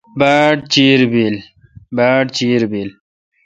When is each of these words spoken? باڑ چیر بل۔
باڑ 0.19 0.55
چیر 2.53 2.59
بل۔ 2.71 2.89